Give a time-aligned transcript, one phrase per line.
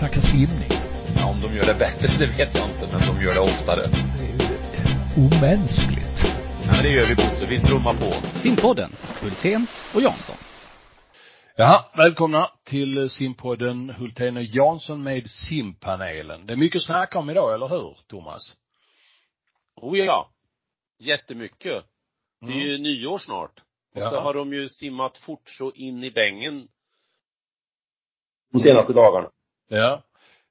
[0.00, 0.68] snacka simning.
[1.16, 3.86] Ja, om de gör det bättre, det vet jag inte, men de gör det oftare.
[3.86, 6.18] Det är ju omänskligt.
[6.64, 8.38] Ja, men det gör vi Bosse, vi trummar på.
[8.38, 10.36] Simpodden, Hultén och Jansson.
[11.56, 16.46] Jaha, välkomna till simpodden Hultén och Jansson med simpanelen.
[16.46, 18.54] Det är mycket att snacka om idag, eller hur, Thomas?
[19.76, 20.30] Oh ja.
[20.98, 21.84] Jättemycket.
[22.40, 22.58] Det är Mm.
[22.66, 23.60] ju nyår snart.
[23.94, 24.10] Och Ja.
[24.10, 26.68] så har de ju simmat fort så in i bängen.
[28.52, 29.28] De senaste dagarna.
[29.72, 30.02] Ja.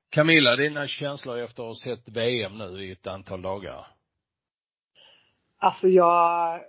[0.09, 3.87] Camilla, dina känslor efter att ha sett VM nu i ett antal dagar?
[5.57, 6.59] Alltså jag,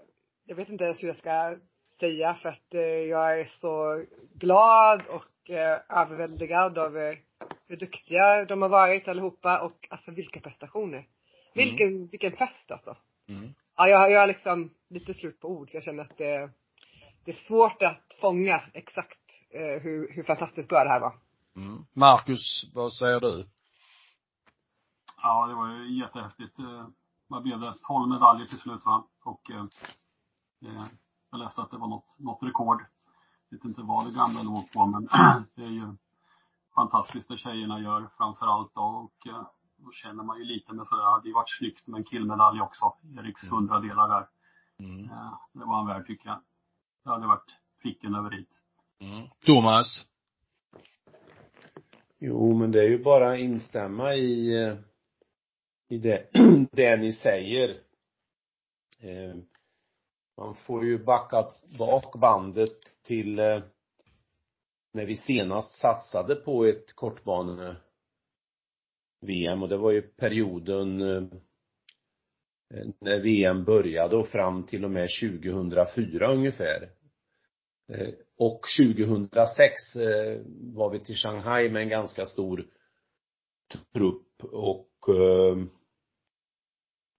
[0.46, 1.56] jag vet inte ens hur jag ska
[2.00, 7.18] säga för att eh, jag är så glad och eh, överväldigad över
[7.68, 11.06] hur duktiga de har varit allihopa och alltså vilka prestationer.
[11.54, 12.96] Vilken, vilken fest alltså.
[13.28, 13.54] Mm.
[13.76, 16.50] Ja, jag, jag har liksom lite slut på ord för jag känner att det,
[17.24, 21.29] det är svårt att fånga exakt eh, hur, hur fantastiskt bra det här var.
[21.56, 21.84] Mm.
[21.92, 23.46] Marcus, vad säger du?
[25.22, 26.58] Ja, det var ju jättehäftigt.
[26.58, 26.86] Eh,
[27.28, 27.74] Vad blev det?
[27.86, 29.04] 12 medaljer till slut va?
[29.24, 29.64] Och eh,
[30.66, 30.86] eh,
[31.30, 32.84] jag läste att det var något, något rekord.
[33.48, 35.02] Jag vet inte vad det gamla låg på men
[35.54, 35.96] det är ju
[36.74, 38.80] fantastiskt det tjejerna gör framför allt då.
[38.82, 41.98] Och eh, då känner man ju lite med sådär, det hade ju varit snyggt med
[41.98, 42.92] en killmedalj också.
[43.18, 44.28] Eriks hundradelar där.
[44.78, 45.10] Mm.
[45.10, 46.40] Eh, det var han värd tycker jag.
[47.04, 47.50] Det hade varit
[47.82, 48.46] pricken över i.
[49.00, 49.28] Mm.
[49.46, 50.06] Thomas?
[52.22, 54.74] Jo, men det är ju bara att instämma i, eh,
[55.88, 56.28] i det,
[56.72, 57.80] det ni säger.
[58.98, 59.36] Eh,
[60.36, 61.48] man får ju backa
[61.78, 63.62] bak bandet till eh,
[64.92, 67.76] när vi senast satsade på ett kortbane
[69.20, 70.98] VM och det var ju perioden
[73.00, 76.90] när VM började och fram till och med 2004 ungefär.
[78.40, 80.40] Och 2006 eh,
[80.74, 82.66] var vi till Shanghai med en ganska stor
[83.92, 85.58] trupp och eh,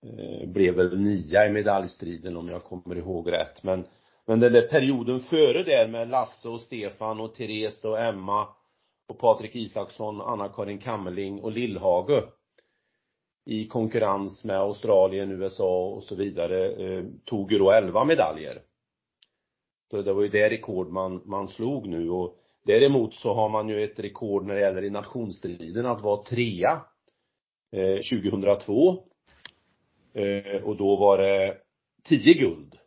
[0.06, 3.64] eh, blev väl nia i medaljstriden om jag kommer ihåg rätt.
[3.64, 3.86] Men,
[4.26, 8.48] men den där perioden före där med Lasse och Stefan och Therese och Emma
[9.08, 12.24] och Patrik Isaksson, Anna-Karin Kammerling och Lillhage
[13.46, 18.62] i konkurrens med Australien, USA och så vidare eh, tog ju då 11 medaljer.
[19.92, 23.70] Så det var ju det rekord man, man slog nu och däremot så har man
[23.70, 26.82] ju ett rekord när det gäller i nationsstriden att vara trea
[27.72, 29.04] eh, 2002.
[30.14, 31.58] Eh, och då var det
[32.04, 32.78] 10 guld.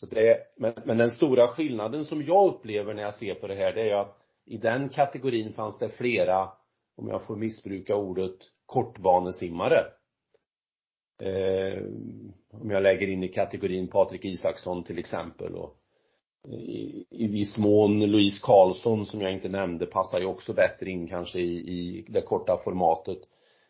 [0.00, 3.54] Så det, men, men den stora skillnaden som jag upplever när jag ser på det
[3.54, 6.48] här det är ju att i den kategorin fanns det flera,
[6.96, 8.36] om jag får missbruka ordet,
[8.66, 9.84] kortbanesimmare.
[11.22, 11.82] Eh,
[12.52, 15.76] om jag lägger in i kategorin Patrik Isaksson till exempel och
[16.48, 21.08] i, i viss mån Louise Karlsson som jag inte nämnde passar ju också bättre in
[21.08, 23.18] kanske i, i det korta formatet.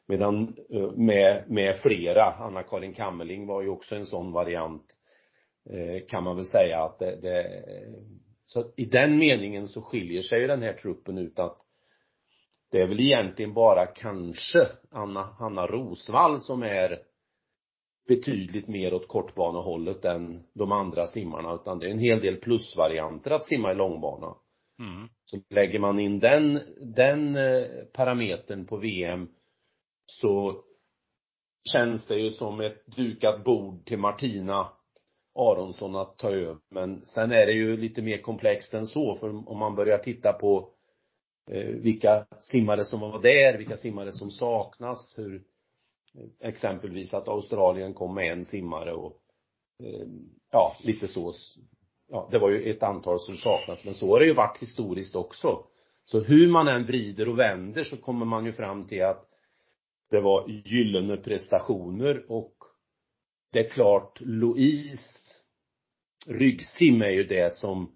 [0.07, 4.87] Medan eh, med, med flera, Anna-Karin Kammerling var ju också en sån variant
[5.71, 7.63] eh, kan man väl säga att det, det
[8.47, 11.59] så i den meningen så skiljer sig ju den här truppen ut att
[12.71, 16.99] det är väl egentligen bara kanske Anna, Hanna Rosvall som är
[18.09, 23.31] betydligt mer åt kortbanehållet än de andra simmarna utan det är en hel del plusvarianter
[23.31, 24.35] att simma i långbana.
[24.79, 25.09] Mm.
[25.25, 26.61] Så lägger man in den,
[26.95, 29.29] den eh, parametern på VM
[30.07, 30.63] så
[31.73, 34.69] känns det ju som ett dukat bord till Martina
[35.35, 36.57] Aronsson att ta över.
[36.71, 40.33] Men sen är det ju lite mer komplext än så för om man börjar titta
[40.33, 40.71] på
[41.51, 45.43] eh, vilka simmare som var där, vilka simmare som saknas, hur
[46.41, 49.19] exempelvis att Australien kom med en simmare och
[49.83, 50.07] eh,
[50.53, 51.33] ja, lite så.
[52.09, 55.17] Ja, det var ju ett antal som saknas, men så har det ju varit historiskt
[55.17, 55.65] också.
[56.05, 59.29] Så hur man än vrider och vänder så kommer man ju fram till att
[60.11, 62.55] det var gyllene prestationer och
[63.53, 65.25] det är klart, Louise
[66.27, 67.95] ryggsim är ju det som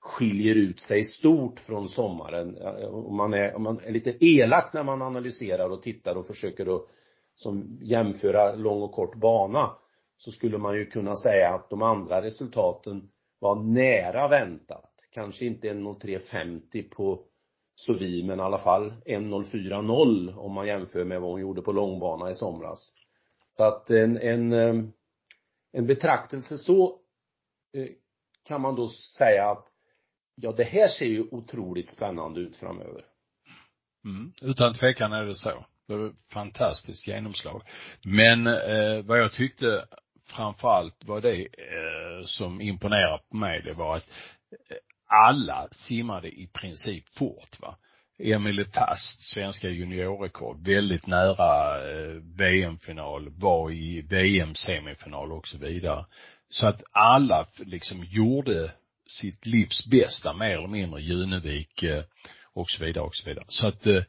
[0.00, 2.56] skiljer ut sig stort från sommaren.
[2.88, 6.76] Om man är, om man är lite elak när man analyserar och tittar och försöker
[6.76, 6.88] att
[7.38, 9.70] som jämföra lång och kort bana
[10.16, 14.92] så skulle man ju kunna säga att de andra resultaten var nära väntat.
[15.10, 17.24] Kanske inte 1.03.50 på
[17.74, 22.30] Sovi, men i alla fall 1.04.0 om man jämför med vad hon gjorde på långbana
[22.30, 22.94] i somras.
[23.56, 24.84] Så att en, en, eh,
[25.72, 26.98] en betraktelse så
[27.74, 27.88] eh,
[28.44, 29.66] kan man då säga att
[30.34, 33.04] ja, det här ser ju otroligt spännande ut framöver.
[34.04, 34.32] Mm.
[34.42, 35.64] Utan tvekan är det så.
[35.88, 37.62] Det var fantastiskt genomslag.
[38.04, 39.84] Men eh, vad jag tyckte
[40.26, 44.08] framförallt var det eh, som imponerade på mig, det var att
[44.70, 44.76] eh,
[45.06, 47.76] alla simmade i princip fort va.
[48.22, 56.04] Emily Fast, svenska juniorrekord, väldigt nära eh, VM-final, var i VM-semifinal och så vidare.
[56.48, 58.72] Så att alla liksom gjorde
[59.08, 62.04] sitt livs bästa mer eller mindre, Junevik eh,
[62.52, 63.44] och så vidare och så vidare.
[63.48, 64.02] Så att eh,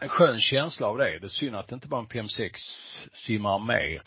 [0.00, 1.18] en skön känsla av det.
[1.18, 2.60] Det är synd att det inte bara en fem, sex
[3.12, 4.02] simmar mer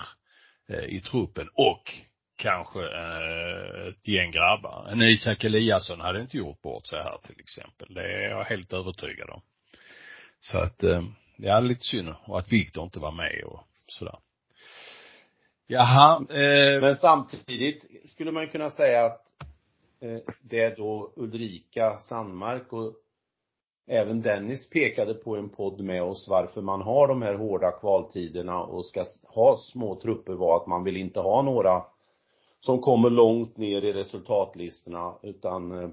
[0.70, 1.94] eh, i truppen och
[2.36, 4.88] kanske eh, ett gäng grabbar.
[4.92, 7.94] En Isak Eliasson hade inte gjort bort sig här till exempel.
[7.94, 9.42] Det är jag helt övertygad om.
[10.40, 11.04] Så att, ja,
[11.38, 14.18] det är lite synd och att Viktor inte var med och sådär.
[15.68, 19.26] Jaha, eh, Men samtidigt skulle man kunna säga att
[20.42, 22.94] det är då Ulrika Sandmark och
[23.88, 28.64] även Dennis pekade på en podd med oss varför man har de här hårda kvaltiderna
[28.64, 31.84] och ska ha små trupper var att man vill inte ha några
[32.60, 35.90] som kommer långt ner i resultatlistorna utan eh,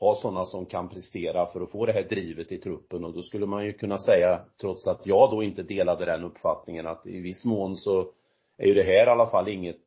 [0.00, 3.22] ha sådana som kan prestera för att få det här drivet i truppen och då
[3.22, 7.20] skulle man ju kunna säga, trots att jag då inte delade den uppfattningen, att i
[7.20, 8.10] viss mån så
[8.56, 9.82] är ju det här i alla fall inget,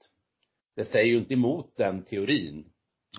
[0.75, 2.65] det säger ju inte emot den teorin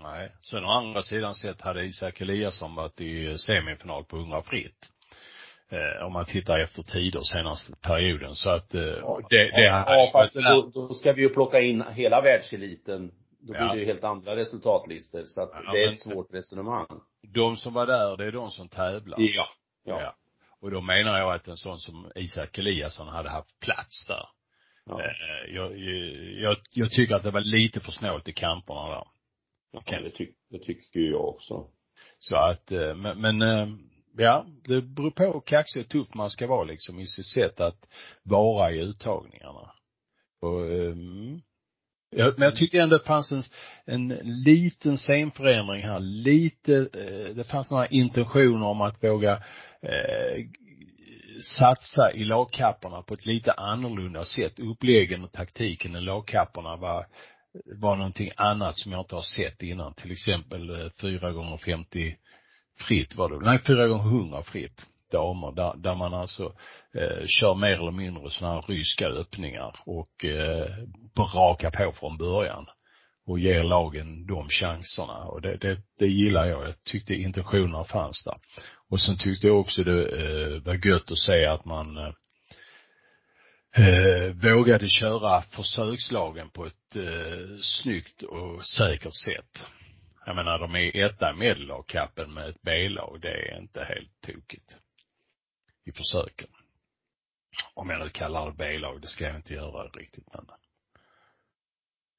[0.03, 0.33] nej.
[0.43, 4.93] Sen å andra sidan sett hade Isak Eliasson varit i semifinal på 100 fritt.
[5.71, 8.35] Eh, om man tittar efter tider senaste perioden.
[8.37, 11.61] Så att eh, Ja, det, det ja, ja, fast då, då ska vi ju plocka
[11.61, 13.11] in hela världseliten.
[13.41, 13.73] Då blir Ja.
[13.75, 15.23] det ju helt andra resultatlistor.
[15.27, 16.87] Så att Ja, det är ett svårt resonemang.
[17.35, 19.17] de som var där, det är de som tävlar.
[19.21, 19.47] Ja.
[19.85, 20.15] Ja.
[20.61, 24.29] Och då menar jag att en sån som Isak Eliasson hade haft plats där.
[24.87, 25.01] Ja.
[25.01, 25.79] Eh, Jag,
[26.41, 29.05] jag, jag tycker att det var lite för snålt i kamperna där.
[29.73, 31.67] Ja det, tyck, det tycker jag också.
[32.19, 33.69] Så att, eh, men, men eh,
[34.17, 37.61] ja, det beror på hur kaxig och tuff man ska vara liksom i sitt sätt
[37.61, 37.88] att
[38.23, 39.73] vara i uttagningarna.
[40.41, 41.41] Och, mm.
[42.11, 43.43] Ja, men jag tyckte ändå det fanns en,
[43.85, 44.09] en
[44.44, 49.32] liten scenförändring här, lite, eh, det fanns några intentioner om att våga
[49.82, 50.44] eh,
[51.43, 54.59] satsa i lagkapparna på ett lite annorlunda sätt.
[54.59, 57.06] Uppläggen och taktiken i lagkapparna var,
[57.64, 59.94] var någonting annat som jag inte har sett innan.
[59.94, 62.16] Till exempel eh, fyra 4 gånger 50
[62.81, 66.44] fritt var det, nej 4 gånger 100 fritt damer där, där man alltså
[66.94, 70.66] eh, kör mer eller mindre sådana här ryska öppningar och eh,
[71.14, 72.66] brakar på från början
[73.26, 76.69] och ger lagen de chanserna och det, det, det gillar jag.
[76.69, 78.37] Jag tyckte intentionerna fanns där.
[78.90, 82.12] Och sen tyckte jag också det eh, var gött att se att man eh,
[83.76, 89.67] eh, vågade köra försökslagen på ett eh, snyggt och säkert sätt.
[90.26, 93.19] Jag menar, de är etta i medellagkappen med ett B-lag.
[93.23, 94.79] Det är inte helt tokigt.
[95.85, 96.49] I försöken.
[97.75, 100.47] Om jag nu kallar det B-lag, det ska jag inte göra riktigt men.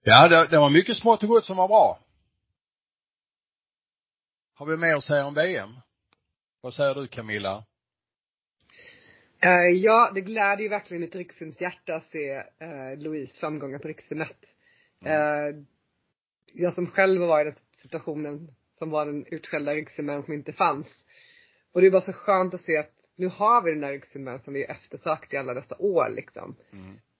[0.04, 2.00] Ja, det, det var mycket smått och gott som var bra.
[4.54, 5.80] Har vi mer att säga om VM?
[6.62, 7.66] Vad säger du Camilla?
[9.42, 13.88] Eh, ja, det gläder ju verkligen mitt Rikssims hjärta att se eh, Louise framgångar på
[13.88, 14.38] Rikssimmet.
[15.06, 15.56] Eh,
[16.54, 20.88] jag som själv var i den situationen som var den utskällda Rikssimmen som inte fanns.
[21.72, 24.40] Och det är bara så skönt att se att nu har vi den där Rikssimmen
[24.42, 26.56] som vi eftersökt i alla dessa år liksom.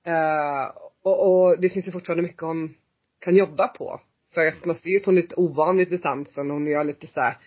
[0.04, 0.72] Eh,
[1.02, 2.76] och, och det finns ju fortfarande mycket hon
[3.20, 4.02] kan jobba på.
[4.34, 6.50] För att man ser ju att hon är lite ovan vid distansen.
[6.50, 7.38] Hon gör lite så här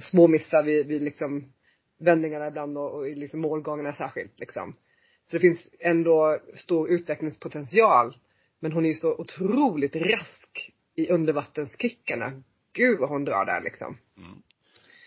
[0.00, 1.52] små missar vid, vid liksom
[1.98, 4.76] vändningarna ibland och, och liksom målgångarna särskilt liksom.
[5.30, 8.16] Så det finns ändå stor utvecklingspotential.
[8.60, 12.42] Men hon är ju så otroligt rask i undervattenskickarna.
[12.72, 13.98] Gud vad hon drar där liksom.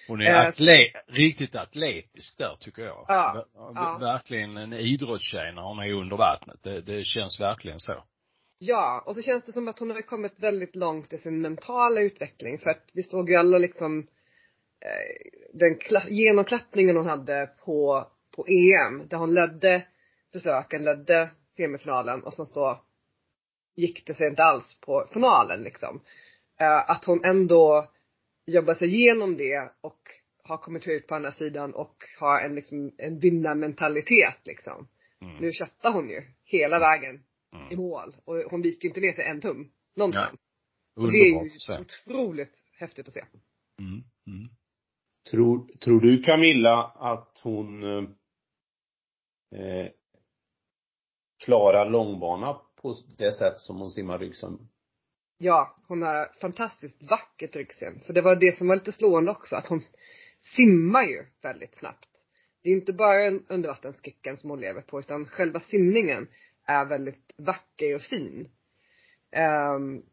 [0.08, 3.06] Hon är Eh, atle- riktigt atletisk där tycker jag.
[3.08, 3.98] Ja, ja.
[4.02, 6.64] Verkligen en idrottstjej när hon är under vattnet.
[6.64, 8.04] Det, det känns verkligen så.
[8.60, 12.02] Ja, och så känns det som att hon har kommit väldigt långt i sin mentala
[12.02, 12.60] utveckling.
[12.60, 14.08] För att vi såg ju alla liksom
[15.54, 19.08] den kla- genomklappningen hon hade på, på EM.
[19.08, 19.88] Där hon ledde
[20.32, 22.80] försöken, ledde semifinalen och sen så
[23.76, 26.02] gick det sig inte alls på finalen liksom.
[26.60, 27.92] Eh, att hon ändå
[28.46, 30.00] jobbar sig igenom det och
[30.44, 34.88] har kommit ut på andra sidan och har en liksom en vinnarmentalitet liksom.
[35.22, 35.38] Mm.
[35.38, 37.72] Nu köttar hon ju hela vägen Mm.
[37.72, 39.72] i mål och hon viker inte ner sig en tum.
[39.96, 40.40] Någonstans.
[40.96, 43.24] Och det är ju otroligt häftigt att se.
[43.80, 44.04] Mm.
[45.32, 47.84] Tror, tror du Camilla att hon
[49.56, 49.88] eh,
[51.44, 54.70] klarar långbana på det sätt som hon simmar ryggsim?
[55.38, 58.00] Ja, hon har fantastiskt vackert ryggsim.
[58.04, 59.82] Så det var det som var lite slående också, att hon
[60.42, 62.10] simmar ju väldigt snabbt.
[62.64, 66.28] Det är inte bara undervattensskicken undervattenskicken som hon lever på, utan själva simningen
[66.66, 68.50] är väldigt vacker och fin.
[69.76, 70.04] Um,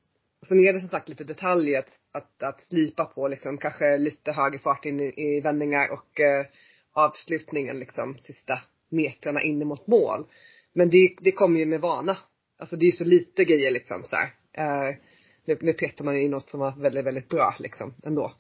[0.49, 4.33] sen är det som sagt lite detaljer att, att, att slipa på liksom, kanske lite
[4.33, 6.47] högre fart in i, i vändningar och eh,
[6.93, 8.59] avslutningen liksom, sista
[8.89, 10.27] metrarna in mot mål.
[10.73, 12.17] Men det, det kommer ju med vana.
[12.59, 14.35] Alltså det är ju så lite grejer liksom så här.
[14.53, 14.97] Eh,
[15.45, 18.35] nu, nu petar man ju i något som var väldigt, väldigt bra liksom ändå.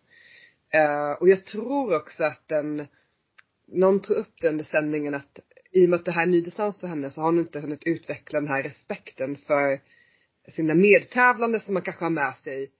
[0.70, 2.86] Eh, och jag tror också att den,
[3.66, 5.38] någon tog upp det under sändningen att
[5.72, 7.60] i och med att det här är ny distans för henne så har hon inte
[7.60, 9.80] hunnit utveckla den här respekten för
[10.48, 12.70] sina medtävlande som man kanske har med sig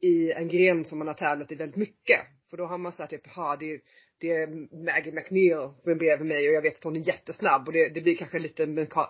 [0.00, 2.20] i en gren som man har tävlat i väldigt mycket.
[2.50, 3.80] För då har man såhär typ, ja det,
[4.18, 4.46] det är
[4.84, 7.88] Maggie McNeil som är bredvid mig och jag vet att hon är jättesnabb och det,
[7.88, 8.66] det blir kanske lite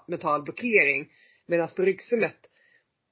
[0.07, 1.13] mental blockering.
[1.47, 2.37] Medan på ryggsummet,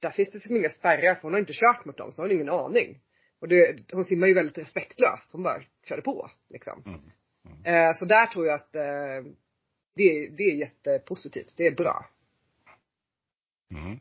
[0.01, 2.29] där finns det liksom inga spärrar för hon har inte kört mot dem så hon
[2.29, 3.01] har ingen aning.
[3.41, 5.31] Och det, hon simmar ju väldigt respektlöst.
[5.31, 6.83] Hon bara körde på liksom.
[6.85, 7.01] Mm.
[7.45, 7.89] Mm.
[7.89, 9.31] Eh, så där tror jag att eh,
[9.95, 11.53] det, det är jättepositivt.
[11.57, 12.05] Det är bra.
[13.71, 13.99] Mm.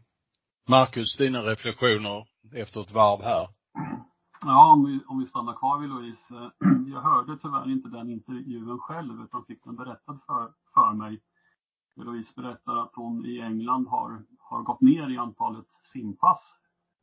[0.69, 3.49] Marcus, dina reflektioner efter ett varv här?
[4.41, 6.35] Ja, om vi, om vi stannar kvar vid Louise.
[6.35, 6.51] Eh,
[6.93, 11.23] jag hörde tyvärr inte den intervjun själv utan fick den berättad för, för mig.
[11.97, 16.41] Louise berättar att hon i England har, har gått ner i antalet simpass.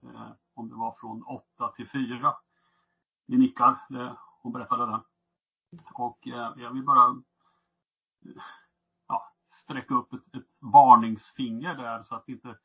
[0.03, 2.36] Eh, om det var från åtta till fyra.
[3.27, 5.01] Ni nickar, eh, hon berättade det.
[5.93, 7.10] Och eh, jag vill bara
[8.25, 8.41] eh,
[9.07, 9.31] ja,
[9.63, 12.57] sträcka upp ett, ett varningsfinger där så att inte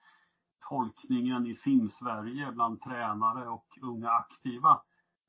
[0.69, 4.81] tolkningen i Sim-Sverige bland tränare och unga aktiva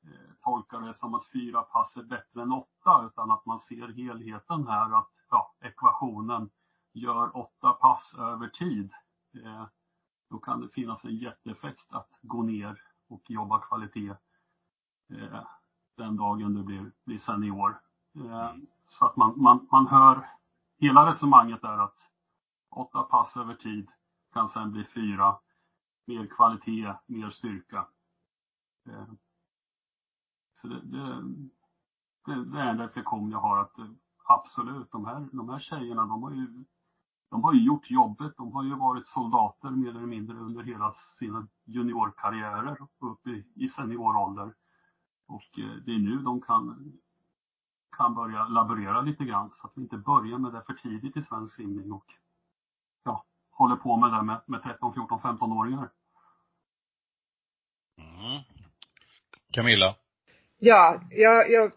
[0.04, 3.88] eh, tolkar det som att fyra pass är bättre än åtta utan att man ser
[3.88, 6.50] helheten här att ja, ekvationen
[6.92, 8.92] gör åtta pass över tid.
[9.44, 9.66] Eh,
[10.30, 14.14] då kan det finnas en jätteeffekt att gå ner och jobba kvalitet
[15.10, 15.40] eh,
[15.96, 17.80] den dagen du blir, blir senior.
[18.14, 18.52] Eh,
[18.88, 20.28] så att man, man, man hör
[20.78, 21.96] hela resonemanget är att
[22.70, 23.90] åtta pass över tid
[24.32, 25.38] kan sen bli fyra.
[26.04, 27.86] Mer kvalitet, mer styrka.
[28.88, 29.08] Eh,
[30.60, 31.22] så det, det,
[32.26, 33.90] det, det, är en reflektion jag har att eh,
[34.24, 36.64] absolut, de här, de här tjejerna de har ju
[37.30, 38.36] de har ju gjort jobbet.
[38.36, 43.68] De har ju varit soldater mer eller mindre under hela sina juniorkarriärer upp i, i
[43.68, 44.54] seniorålder.
[45.26, 46.92] Och eh, det är nu de kan,
[47.96, 51.22] kan börja laborera lite grann så att vi inte börjar med det för tidigt i
[51.22, 52.06] svensk simning och
[53.02, 53.24] ja,
[53.58, 55.90] håller på med det med, med 13, 14, 15-åringar.
[57.98, 58.42] Mm.
[59.52, 59.96] Camilla?
[60.58, 61.72] Ja, jag, jag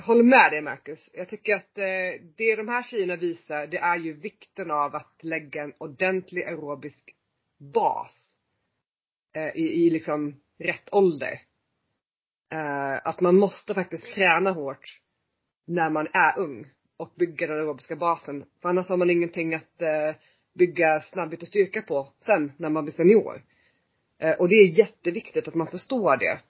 [0.00, 1.10] håller med dig Marcus.
[1.14, 5.18] Jag tycker att eh, det de här tjejerna visar det är ju vikten av att
[5.22, 7.10] lägga en ordentlig aerobisk
[7.74, 8.34] bas
[9.34, 11.40] eh, i, i liksom rätt ålder.
[12.52, 15.00] Eh, att man måste faktiskt träna hårt
[15.66, 18.44] när man är ung och bygga den aerobiska basen.
[18.62, 20.14] För annars har man ingenting att eh,
[20.54, 23.44] bygga snabbhet och styrka på sen när man blir senior.
[24.18, 26.40] Eh, och det är jätteviktigt att man förstår det.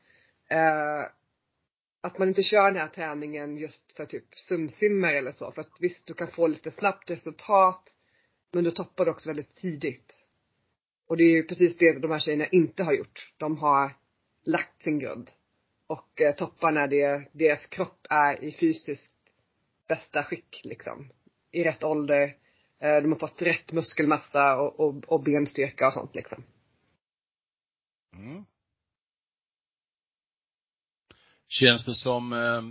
[0.57, 1.07] Eh,
[2.01, 5.53] att man inte kör den här träningen just för typ sumsimmer eller så.
[5.53, 7.97] För att visst, du kan få lite snabbt resultat.
[8.53, 10.13] Men du toppar också väldigt tidigt.
[11.07, 13.33] Och det är ju precis det de här tjejerna inte har gjort.
[13.37, 13.97] De har
[14.45, 15.31] lagt sin grund.
[15.87, 19.17] Och eh, toppar när det, deras kropp är i fysiskt
[19.89, 21.13] bästa skick liksom.
[21.51, 22.37] I rätt ålder.
[22.83, 26.45] Eh, de har fått rätt muskelmassa och, och, och benstyrka och sånt liksom.
[28.17, 28.45] Mm.
[31.49, 32.63] Känns det som eh,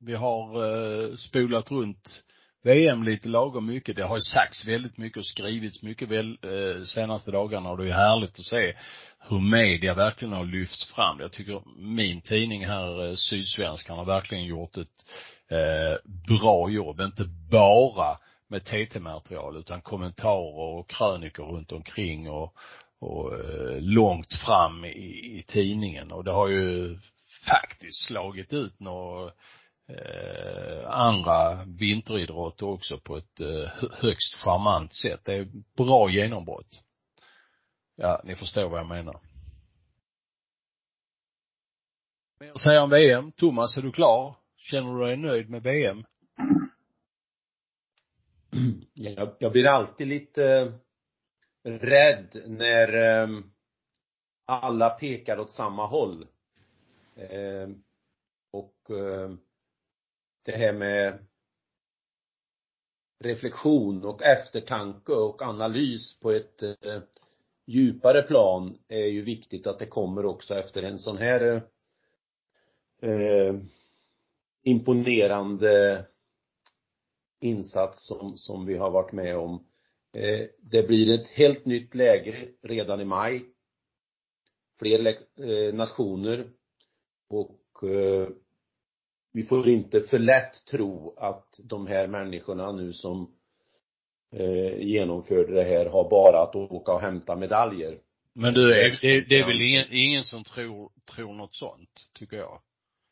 [0.00, 2.24] vi har eh, spolat runt
[2.62, 3.96] VM lite lagom mycket.
[3.96, 7.88] Det har ju sagts väldigt mycket och skrivits mycket väl eh, senaste dagarna och det
[7.88, 8.74] är härligt att se
[9.28, 11.20] hur media verkligen har lyfts fram.
[11.20, 15.04] Jag tycker min tidning här, eh, Sydsvenskan, har verkligen gjort ett
[15.48, 17.00] eh, bra jobb.
[17.00, 22.54] Inte bara med TT-material utan kommentarer och krönikor runt omkring och,
[22.98, 26.98] och eh, långt fram i, i tidningen och det har ju
[27.46, 29.32] faktiskt slagit ut några
[29.88, 35.20] eh, andra vinteridrotter också på ett eh, högst charmant sätt.
[35.24, 36.84] Det är bra genombrott.
[37.96, 39.20] Ja, ni förstår vad jag menar.
[42.40, 43.32] Mer att säga om VM.
[43.32, 44.34] Thomas, är du klar?
[44.56, 46.04] Känner du dig nöjd med VM?
[48.94, 50.44] Jag, jag blir alltid lite
[51.64, 53.50] eh, rädd när ehm,
[54.44, 56.26] alla pekar åt samma håll.
[57.16, 57.82] Ehm,
[58.52, 59.38] och ehm,
[60.44, 61.26] det här med
[63.24, 67.00] reflektion och eftertanke och analys på ett eh,
[67.66, 71.62] djupare plan är ju viktigt att det kommer också efter en sån här
[73.02, 73.54] eh, eh
[74.62, 76.04] imponerande
[77.40, 79.66] insats som, som vi har varit med om.
[80.12, 83.44] Eh, det blir ett helt nytt läge redan i maj.
[84.78, 86.50] Fler eh, nationer
[87.28, 88.28] och eh,
[89.32, 93.34] vi får inte för lätt tro att de här människorna nu som
[94.32, 97.98] eh, genomförde det här har bara att åka och hämta medaljer.
[98.32, 102.36] Men du, det, det, det är väl ingen, ingen som tror, tror något sånt, tycker
[102.36, 102.60] jag.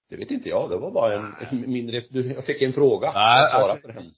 [0.09, 3.13] Det vet inte jag, det var bara en, en mindre, jag fick en fråga.
[3.13, 4.11] Nej, jag alltså, på den.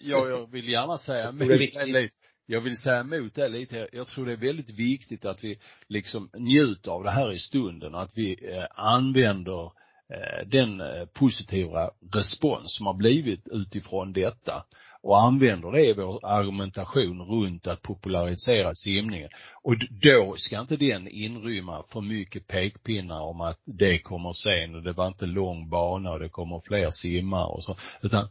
[0.00, 2.10] jag, jag vill gärna säga emot det.
[2.46, 3.88] Jag vill säga emot det lite.
[3.92, 5.58] Jag tror det är väldigt viktigt att vi
[5.88, 9.64] liksom njuter av det här i stunden och att vi eh, använder
[10.08, 14.64] eh, den eh, positiva respons som har blivit utifrån detta
[15.02, 19.28] och använder det i vår argumentation runt att popularisera simningen.
[19.62, 24.82] Och då ska inte den inrymma för mycket pekpinnar om att det kommer sen och
[24.82, 27.76] det var inte lång bana och det kommer fler simmare och så.
[28.02, 28.24] Utan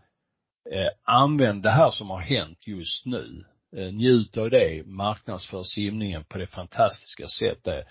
[0.71, 3.45] eh, använd det här som har hänt just nu.
[3.77, 7.85] Eh, njut av det, marknadsför simningen på det fantastiska sätt det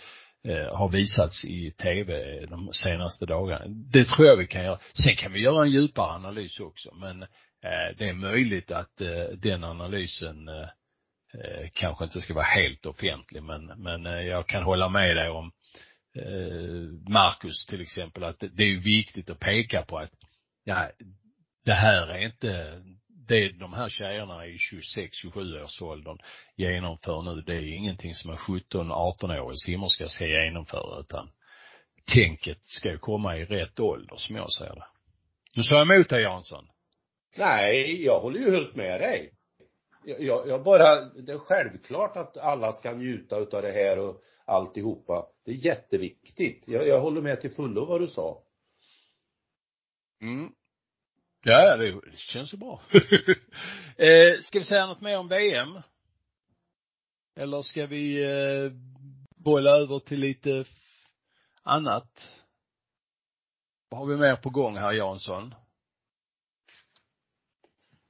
[0.44, 3.64] eh, har visats i tv de senaste dagarna.
[3.68, 4.78] Det tror jag vi kan göra.
[4.92, 7.26] Sen kan vi göra en djupare analys också, men
[7.64, 10.68] Eh, det är möjligt att eh, den analysen eh,
[11.74, 15.52] kanske inte ska vara helt offentlig, men, men jag kan hålla med dig om
[17.08, 20.10] Marcus till exempel, att det, är ju viktigt att peka på att
[20.64, 20.90] ja,
[21.64, 22.82] det här är inte
[23.28, 26.18] det de här tjejerna i 26-27 års åldern
[26.56, 31.30] genomför nu, det är ingenting som en 17-18-årig simmerska ska genomföra utan
[32.14, 34.86] tänket ska ju komma i rätt ålder som jag ser det.
[35.54, 36.68] Du sa emot dig Jansson?
[37.38, 39.32] Nej, jag håller ju helt med dig.
[40.04, 45.26] Jag, jag, bara, det är självklart att alla ska njuta utav det här och alltihopa.
[45.44, 46.68] Det är jätteviktigt.
[46.68, 48.42] Jag, jag håller med till fullo vad du sa.
[50.22, 50.52] Mm.
[51.42, 52.82] Ja, det, det känns ju bra.
[53.96, 55.78] eh, ska vi säga något mer om VM?
[57.36, 58.72] Eller ska vi eh,
[59.36, 60.64] bolla över till lite
[61.62, 62.36] annat?
[63.88, 65.54] Vad har vi mer på gång här Jansson?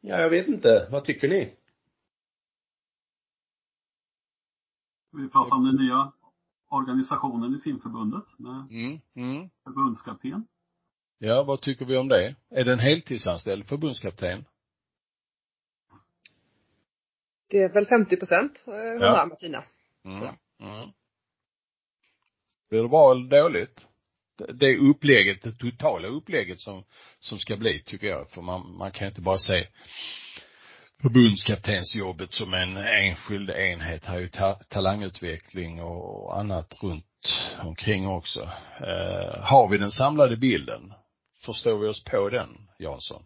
[0.01, 0.89] Ja, jag vet inte.
[0.91, 1.57] Vad tycker ni?
[5.13, 6.13] Vi pratar om den nya
[6.69, 9.51] organisationen i simförbundet med Mm, mm.
[9.65, 10.47] förbundskapten.
[11.19, 12.35] Ja, vad tycker vi om det?
[12.49, 14.45] Är det en heltidsanställd förbundskapten?
[17.49, 19.17] Det är väl 50 procent, eh, hon Ja.
[19.17, 19.65] har Martina.
[20.05, 20.23] Mm.
[20.59, 20.91] Mm.
[22.69, 23.90] Blir det bra eller dåligt?
[24.49, 26.85] Det- upplägget, det totala upplägget som,
[27.21, 28.31] som ska bli tycker jag.
[28.31, 29.67] För man, man kan inte bara se
[31.03, 34.05] förbundskaptensjobbet som en enskild enhet.
[34.05, 37.05] Här är ju ta, talangutveckling och annat runt
[37.63, 38.41] omkring också.
[38.81, 40.93] Eh, har vi den samlade bilden?
[41.45, 42.49] Förstår vi oss på den,
[42.79, 43.23] Jansson?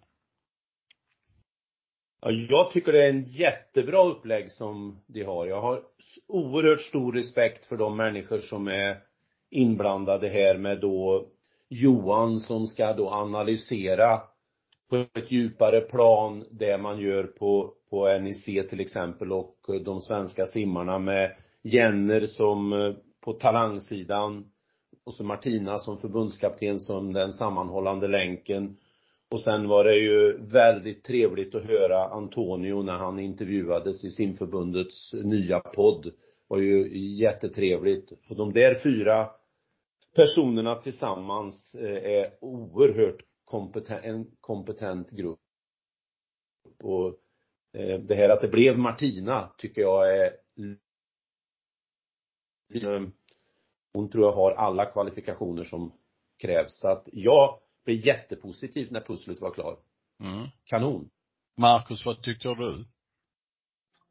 [2.20, 5.46] Ja, jag tycker det är en jättebra upplägg som de har.
[5.46, 5.82] Jag har
[6.28, 9.00] oerhört stor respekt för de människor som är
[9.50, 11.26] inblandade här med då
[11.68, 14.20] Johan som ska då analysera
[14.90, 20.46] på ett djupare plan det man gör på, på NIC till exempel och de svenska
[20.46, 24.50] simmarna med Jenner som eh, på talangsidan
[25.04, 28.76] och så Martina som förbundskapten som den sammanhållande länken
[29.30, 35.14] och sen var det ju väldigt trevligt att höra Antonio när han intervjuades i simförbundets
[35.14, 36.10] nya podd
[36.54, 38.12] var ju jättetrevligt.
[38.28, 39.30] Och de där fyra
[40.14, 45.40] personerna tillsammans eh, är oerhört kompetent, en kompetent grupp.
[46.82, 47.08] Och
[47.72, 50.26] eh, det här att det blev Martina tycker jag är
[52.74, 53.02] eh,
[53.92, 55.92] hon tror jag har alla kvalifikationer som
[56.38, 56.80] krävs.
[56.80, 59.78] Så att jag blev jättepositiv när pusslet var klar.
[60.20, 60.46] Mm.
[60.64, 61.10] Kanon.
[61.56, 62.84] Marcus, vad tyckte du?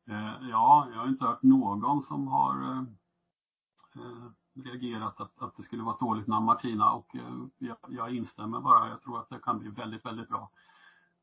[0.06, 2.84] Eh, ja, jag har inte hört någon som har eh,
[3.96, 8.16] eh reagerat att, att det skulle vara ett dåligt namn Martina och eh, jag, jag
[8.16, 8.90] instämmer bara.
[8.90, 10.50] Jag tror att det kan bli väldigt, väldigt bra.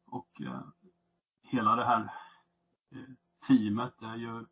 [0.07, 0.61] Och eh,
[1.43, 2.12] hela det här
[2.90, 3.14] eh,
[3.47, 4.45] teamet är ju,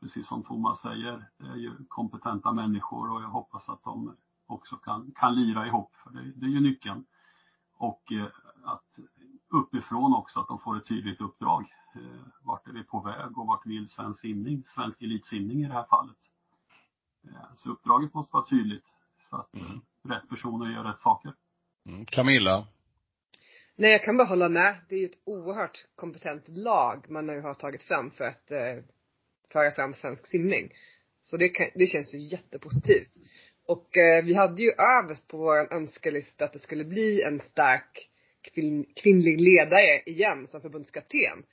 [0.00, 4.76] precis som Thomas säger, det är ju kompetenta människor och jag hoppas att de också
[4.76, 5.96] kan, kan lira ihop.
[5.96, 7.04] För det, det är ju nyckeln.
[7.72, 8.12] Och
[8.64, 8.98] att
[9.50, 11.64] uppifrån också att de får ett tydligt uppdrag.
[11.94, 15.72] Eh, vart är vi på väg och vart vill svensk simning, svensk elitsimning i det
[15.72, 16.16] här fallet.
[17.24, 18.84] Eh, så uppdraget måste vara tydligt
[19.30, 19.80] så att Mm.
[20.04, 21.32] rätt personer gör rätt saker.
[21.86, 22.06] Mm.
[22.06, 22.66] Camilla?
[23.76, 24.76] Nej, jag kan bara hålla med.
[24.88, 28.84] Det är ju ett oerhört kompetent lag man nu har tagit fram för att eh,
[29.52, 30.72] föra fram svensk simning.
[31.22, 33.10] Så det, kan, det känns ju jättepositivt.
[33.66, 38.10] Och eh, vi hade ju överst på vår önskelista att det skulle bli en stark
[38.54, 41.44] kvinn, kvinnlig ledare igen som förbundskapten.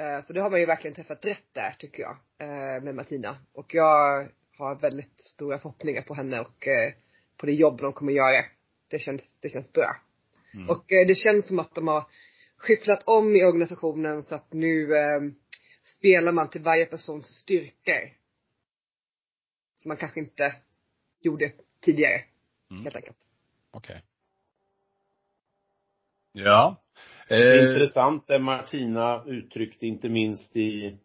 [0.00, 3.38] Eh, så det har man ju verkligen träffat rätt där tycker jag, eh, med Martina.
[3.52, 6.92] Och jag har väldigt stora förhoppningar på henne och eh,
[7.36, 8.44] på det jobb de kommer göra.
[8.90, 9.96] det känns, det känns bra.
[10.54, 10.70] Mm.
[10.70, 12.06] Och det känns som att de har
[12.56, 14.88] skyfflat om i organisationen så att nu
[15.96, 18.12] spelar man till varje persons styrkor.
[19.76, 20.56] Som man kanske inte
[21.20, 22.24] gjorde tidigare,
[22.70, 22.84] Mm.
[22.84, 23.16] helt enkelt.
[23.70, 24.02] Okej.
[26.32, 26.76] Ja.
[27.28, 30.98] Det är Eh, intressant det Martina uttryckte inte minst i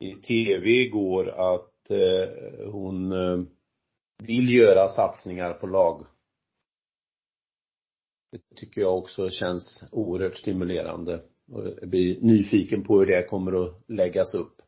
[0.00, 3.44] i tv igår att eh, hon eh,
[4.22, 6.06] vill göra satsningar på lag.
[8.32, 11.22] Det tycker jag också känns oerhört stimulerande.
[11.52, 14.62] Och jag blir nyfiken på hur det kommer att läggas upp.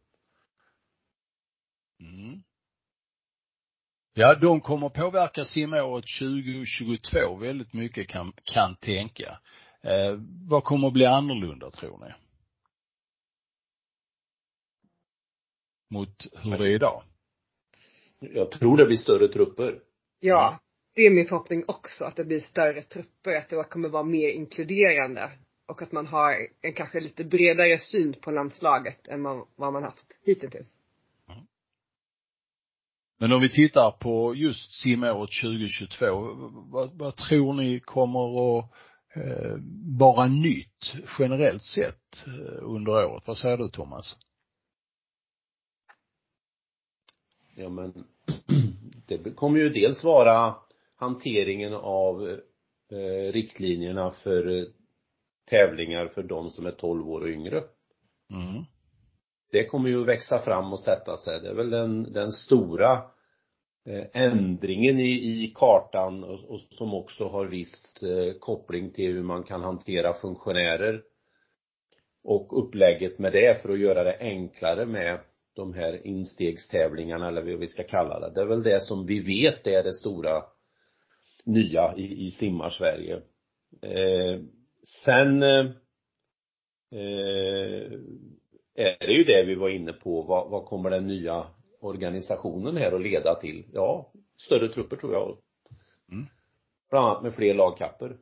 [4.19, 9.39] Ja, de kommer påverka simåret 2022 väldigt mycket kan, kan tänka.
[9.83, 12.13] Eh, vad kommer att bli annorlunda tror ni?
[15.91, 17.03] Mot hur det är idag?
[18.19, 19.81] Jag tror det blir större trupper.
[20.21, 20.59] Ja,
[20.95, 24.29] det är min förhoppning också att det blir större trupper, att det kommer vara mer
[24.29, 25.31] inkluderande.
[25.67, 29.83] Och att man har en kanske lite bredare syn på landslaget än vad vad man
[29.83, 30.67] haft hittills.
[33.19, 36.07] Men om vi tittar på just simåret 2022,
[36.73, 38.65] vad, vad tror ni kommer att
[39.15, 39.57] eh,
[39.99, 43.23] vara nytt generellt sett eh, under året?
[43.27, 44.17] Vad säger du Thomas?
[47.55, 47.93] Ja men
[49.07, 50.55] det kommer ju dels vara
[50.97, 52.29] hanteringen av
[52.93, 54.65] eh, riktlinjerna för eh,
[55.51, 57.65] tävlingar för de som är 12 år och yngre.
[58.31, 58.65] Mm.
[59.51, 61.41] Det kommer ju att växa fram och sätta sig.
[61.41, 62.93] Det är väl den, den stora
[63.87, 69.23] eh, ändringen i, i kartan och, och som också har viss eh, koppling till hur
[69.23, 71.03] man kan hantera funktionärer
[72.25, 75.19] och upplägget med det för att göra det enklare med
[75.57, 78.31] de här instegstävlingarna eller vad vi ska kalla det.
[78.35, 80.43] Det är väl det som vi vet är det stora
[81.45, 83.15] nya i, i simmar-Sverige.
[83.83, 84.41] Eh,
[85.05, 85.67] sen eh,
[87.01, 87.93] eh
[89.17, 90.23] ju det vi var inne på.
[90.23, 91.47] Vad, vad kommer den nya
[91.81, 93.67] organisationen här att leda till?
[93.73, 95.37] Ja, större trupper tror jag.
[96.13, 96.27] Mm.
[96.91, 98.17] Bland annat med fler lagkapper.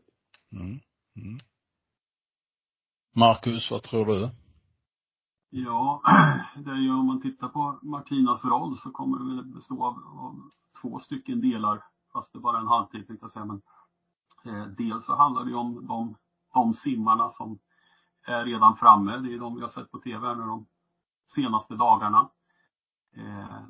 [0.52, 0.78] Mm.
[1.16, 1.38] Mm.
[3.16, 4.30] Marcus, vad tror du?
[5.50, 6.02] Ja,
[6.56, 9.94] det är ju om man tittar på Martinas roll så kommer det väl bestå av,
[10.18, 10.50] av
[10.82, 13.44] två stycken delar, fast det är bara en halvtid tänkte jag säga.
[13.44, 13.62] Men,
[14.44, 16.16] eh, dels så handlar det ju om de,
[16.54, 17.58] de simmarna som
[18.26, 19.16] är redan framme.
[19.16, 20.66] Det är de vi har sett på tv här nu de
[21.26, 22.30] senaste dagarna.
[23.16, 23.62] Eh,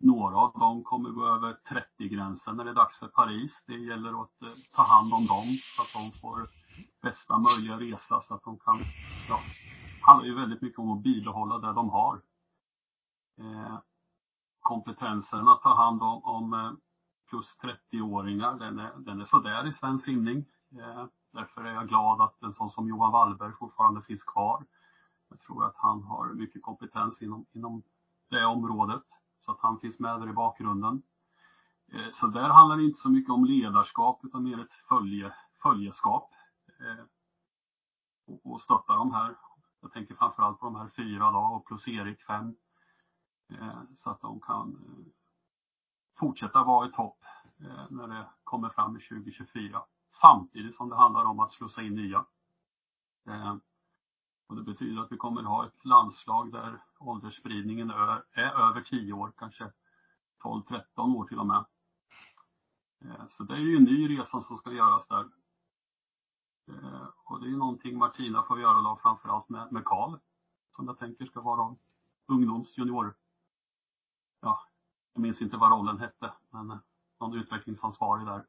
[0.00, 3.62] några av dem kommer gå över 30-gränsen när det är dags för Paris.
[3.66, 6.48] Det gäller att eh, ta hand om dem så att de får
[7.02, 8.78] bästa möjliga resa så att de kan,
[9.28, 9.38] ja,
[9.98, 12.20] det handlar ju väldigt mycket om att bibehålla det de har.
[13.38, 13.78] Eh,
[14.60, 16.72] kompetensen att ta hand om, om eh,
[17.30, 20.44] plus 30-åringar, den är, den är sådär i svensk simning.
[20.72, 24.64] Eh, därför är jag glad att en sån som Johan Wallberg fortfarande finns kvar.
[25.28, 27.82] Jag tror att han har mycket kompetens inom, inom
[28.30, 29.02] det området.
[29.40, 31.02] Så att han finns med där i bakgrunden.
[31.92, 36.30] Eh, så där handlar det inte så mycket om ledarskap utan mer ett följe, följeskap.
[36.80, 37.04] Eh,
[38.26, 39.36] och, och stötta de här.
[39.80, 42.56] Jag tänker framförallt på de här fyra då och plus Erik fem.
[43.50, 44.76] Eh, så att de kan
[46.18, 47.24] fortsätta vara i topp
[47.90, 49.82] när det kommer fram i 2024.
[50.20, 52.24] Samtidigt som det handlar om att slussa in nya.
[54.48, 59.12] Och det betyder att vi kommer ha ett landslag där åldersspridningen är, är över 10
[59.12, 59.72] år, kanske
[60.42, 61.64] 12-13 år till och med.
[63.04, 65.28] Eh, så det är ju en ny resa som ska göras där.
[66.68, 70.18] Eh, och det är ju någonting Martina får göra då framförallt med, med Karl.
[70.76, 71.76] Som jag tänker ska vara
[72.26, 73.14] ungdomsjunior.
[74.40, 74.60] Ja,
[75.12, 76.78] jag minns inte vad rollen hette, men eh,
[77.20, 78.46] någon utvecklingsansvarig där.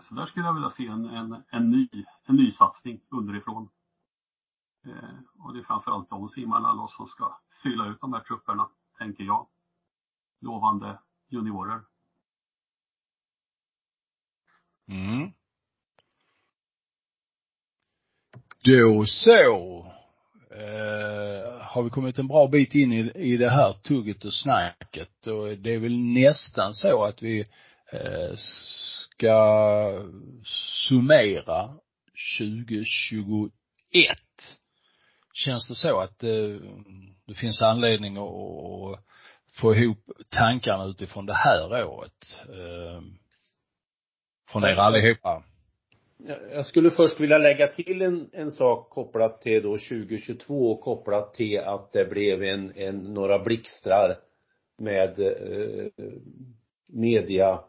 [0.00, 1.88] Så där skulle jag vilja se en, en, en ny,
[2.24, 3.68] en ny satsning underifrån.
[4.86, 8.68] Eh, och det är framförallt de simmarna då som ska fylla ut de här trupperna,
[8.98, 9.48] tänker jag.
[10.40, 11.80] Lovande juniorer.
[14.88, 15.32] Mm.
[18.64, 19.86] Då så.
[20.50, 25.26] Eh, har vi kommit en bra bit in i, i det här tugget och snacket
[25.26, 27.40] och det är väl nästan så att vi
[27.92, 30.06] eh, ska
[30.88, 31.74] summera
[32.38, 33.52] 2021.
[35.32, 36.60] Känns det så att eh,
[37.26, 39.04] det finns anledning att,
[39.54, 42.38] få ihop tankarna utifrån det här året?
[42.48, 43.02] Eh,
[44.52, 45.44] från er allihopa.
[46.26, 50.80] Jag jag skulle först vilja lägga till en, en sak kopplat till då 2022 och
[50.80, 54.18] kopplat till att det blev en, en några blixtrar
[54.78, 55.86] med eh,
[56.88, 57.60] media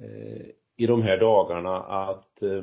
[0.00, 2.62] eh, i de här dagarna att eh,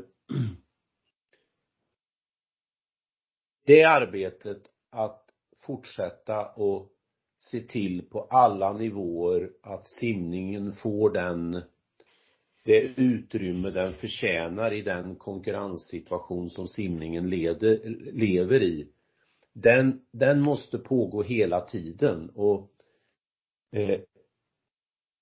[3.65, 5.25] det arbetet att
[5.61, 6.89] fortsätta och
[7.39, 11.61] se till på alla nivåer att simningen får den
[12.63, 17.79] det utrymme den förtjänar i den konkurrenssituation som simningen leder,
[18.13, 18.87] lever i.
[19.53, 22.71] Den, den måste pågå hela tiden och
[23.71, 23.99] eh,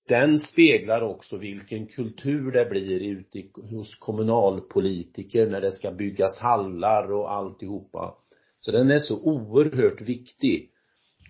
[0.08, 7.12] den speglar också vilken kultur det blir ute hos kommunalpolitiker när det ska byggas hallar
[7.12, 8.16] och alltihopa.
[8.60, 10.72] Så den är så oerhört viktig.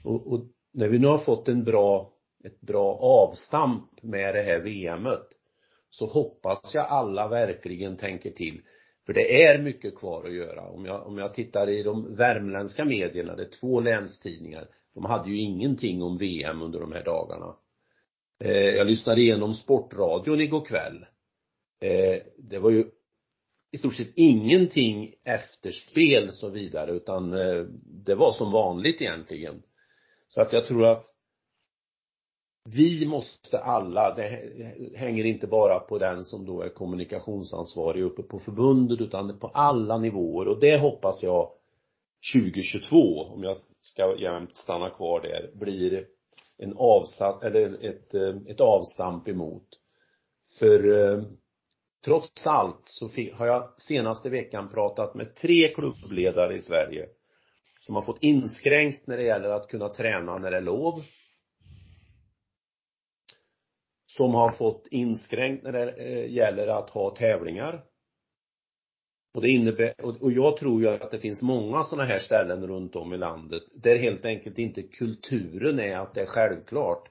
[0.04, 2.14] Och, och när vi nu har fått en bra,
[2.44, 5.28] ett bra avstamp med det här VMet
[5.90, 8.62] så hoppas jag alla verkligen tänker till.
[9.06, 10.70] För det är mycket kvar att göra.
[10.70, 15.30] Om jag, om jag tittar i de värmländska medierna, det är två länstidningar, de hade
[15.30, 17.56] ju ingenting om VM under de här dagarna.
[18.40, 21.06] Eh, jag lyssnade igenom Sportradion igår kväll.
[21.82, 22.86] Eh, det var ju
[23.72, 27.64] i stort sett ingenting efterspel så vidare utan eh,
[28.06, 29.62] det var som vanligt egentligen.
[30.28, 31.06] Så att jag tror att
[32.66, 34.52] vi måste alla, det
[34.96, 39.98] hänger inte bara på den som då är kommunikationsansvarig uppe på förbundet utan på alla
[39.98, 41.52] nivåer och det hoppas jag
[42.34, 46.06] 2022, om jag ska jämt stanna kvar där, blir
[46.58, 49.68] en avsatt, eller ett, eh, ett avstamp emot.
[50.60, 51.24] För eh,
[52.06, 57.10] trots allt så har jag senaste veckan pratat med tre klubbledare i Sverige
[57.82, 61.04] som har fått inskränkt när det gäller att kunna träna när det är lov.
[64.06, 67.84] Som har fått inskränkt när det eh, gäller att ha tävlingar.
[69.34, 72.96] Och det innebär, och jag tror ju att det finns många sådana här ställen runt
[72.96, 77.10] om i landet där helt enkelt inte kulturen är att det är självklart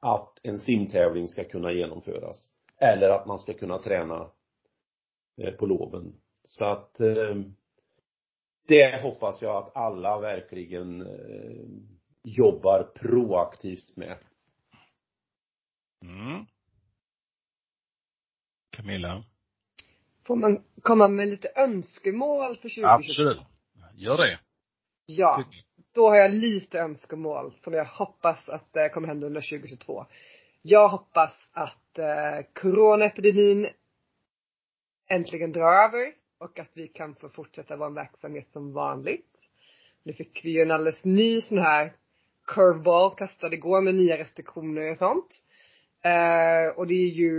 [0.00, 2.53] att en simtävling ska kunna genomföras.
[2.84, 4.30] Eller att man ska kunna träna
[5.42, 6.20] eh, på loven.
[6.44, 7.34] Så att eh,
[8.66, 11.66] det hoppas jag att alla verkligen eh,
[12.22, 14.16] jobbar proaktivt med.
[16.02, 16.46] Mm.
[18.70, 19.24] Camilla?
[20.26, 22.88] Får man komma med lite önskemål för 2022?
[22.88, 23.38] Absolut.
[23.94, 24.38] Gör det.
[25.06, 25.44] Ja.
[25.94, 30.06] Då har jag lite önskemål som jag hoppas att det kommer hända under 2022.
[30.62, 33.68] Jag hoppas att eh, coronaepidemin
[35.08, 39.48] äntligen drar över och att vi kan få fortsätta vår verksamhet som vanligt.
[40.02, 41.92] Nu fick vi ju en alldeles ny sån här
[42.46, 45.44] curveball kastad igår med nya restriktioner och sånt.
[46.04, 47.32] Eh, och det är ju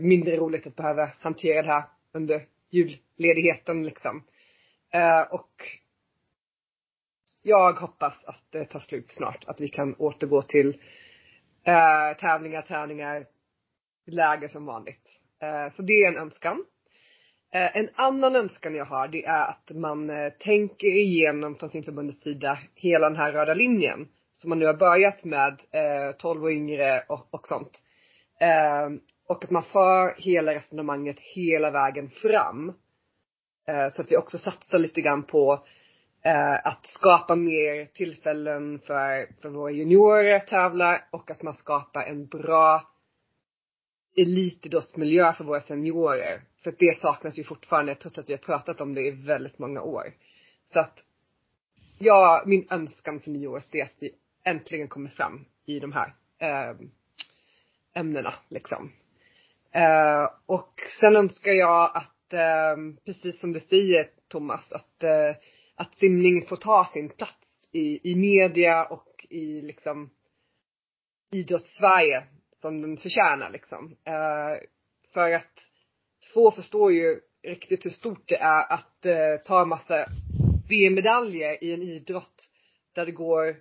[0.00, 4.24] mindre roligt att behöva hantera det här under julledigheten liksom.
[4.92, 5.52] Eh, och
[7.42, 10.80] jag hoppas att det tar slut snart, att vi kan återgå till
[11.64, 13.26] eh, tävlingar, träningar,
[14.06, 15.20] läger som vanligt.
[15.42, 16.64] Eh, så det är en önskan.
[17.54, 21.82] Eh, en annan önskan jag har det är att man eh, tänker igenom från sin
[21.82, 25.60] förbundets sida hela den här röda linjen som man nu har börjat med,
[26.18, 27.82] 12 och yngre och, och sånt.
[29.28, 32.72] Och att man för hela resonemanget hela vägen fram.
[33.92, 35.66] Så att vi också satsar lite grann på
[36.64, 42.26] att skapa mer tillfällen för, för våra juniorer att tävla och att man skapar en
[42.26, 42.91] bra
[44.16, 46.42] elitidrottsmiljö för våra seniorer.
[46.62, 49.58] För att det saknas ju fortfarande trots att vi har pratat om det i väldigt
[49.58, 50.14] många år.
[50.72, 50.98] Så att,
[51.98, 54.10] ja, min önskan för nyåret är att vi
[54.44, 56.76] äntligen kommer fram i de här eh,
[57.94, 58.92] ämnena liksom.
[59.72, 65.36] Eh, och sen önskar jag att, eh, precis som du säger Thomas, att, eh,
[65.74, 70.10] att simning får ta sin plats i, i media och i liksom
[71.30, 72.22] idrottssverige
[72.62, 73.96] som den förtjänar liksom.
[74.04, 74.60] Eh,
[75.14, 75.60] för att
[76.34, 80.06] få förstår ju riktigt hur stort det är att eh, ta en massa
[80.68, 82.48] VM-medaljer i en idrott
[82.92, 83.56] där det går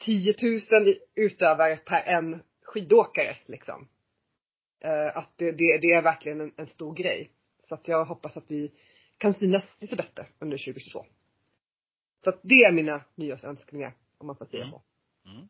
[0.00, 3.88] 10 000 utövare per en skidåkare liksom.
[4.80, 7.30] Eh, att det, det, det, är verkligen en, en, stor grej.
[7.60, 8.72] Så att jag hoppas att vi
[9.18, 11.06] kan synas lite bättre under 2022.
[12.24, 14.70] Så att det är mina nyårsönskningar, om man får säga mm.
[14.70, 14.82] så.
[15.26, 15.48] Mm.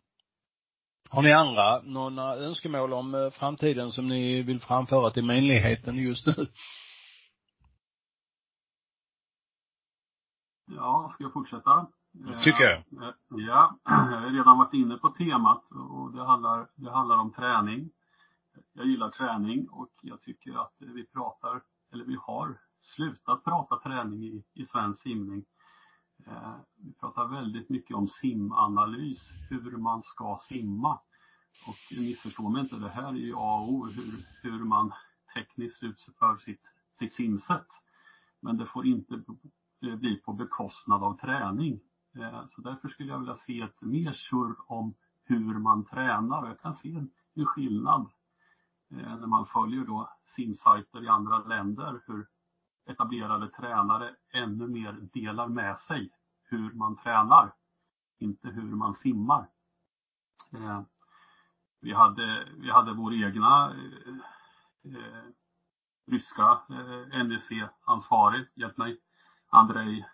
[1.13, 6.27] Har ni andra några önskemål om eh, framtiden som ni vill framföra till menligheten just
[6.27, 6.35] nu?
[10.67, 11.87] Ja, ska jag fortsätta?
[12.43, 12.77] Tycker jag.
[12.79, 17.33] Eh, ja, jag har redan varit inne på temat och det handlar, det handlar om
[17.33, 17.91] träning.
[18.73, 24.25] Jag gillar träning och jag tycker att vi pratar, eller vi har slutat prata träning
[24.25, 25.45] i, i svensk simning.
[26.77, 30.99] Vi pratar väldigt mycket om simanalys, hur man ska simma.
[31.67, 34.93] Och missförstå mig inte, det här är ju A och O, hur, hur man
[35.35, 36.63] tekniskt utför sitt,
[36.99, 37.69] sitt simsätt.
[38.41, 39.23] Men det får inte
[39.81, 41.81] bli på bekostnad av träning.
[42.17, 46.47] Eh, så därför skulle jag vilja se ett mer surr om hur man tränar.
[46.47, 48.11] Jag kan se en, en skillnad
[48.91, 52.27] eh, när man följer då simsajter i andra länder, hur
[52.87, 56.11] etablerade tränare ännu mer delar med sig
[56.43, 57.53] hur man tränar,
[58.19, 59.49] inte hur man simmar.
[60.53, 60.83] Eh,
[61.81, 63.75] vi hade, vi hade vår egna
[64.85, 65.25] eh,
[66.07, 69.01] ryska eh, NEC-ansvarig, hjälp mig,
[69.49, 70.05] Andrei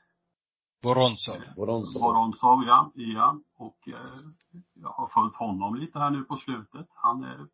[0.83, 1.43] Vorontsov.
[1.57, 2.03] Vorontsov.
[2.03, 2.93] Vorontsov, ja.
[2.95, 3.41] ja.
[3.57, 4.15] Och eh,
[4.75, 6.87] jag har följt honom lite här nu på slutet.
[6.95, 7.47] Han är